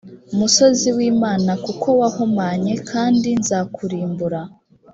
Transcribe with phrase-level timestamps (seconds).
[0.37, 4.41] musozi w imana kuko wahumanye kandi nzakurimbura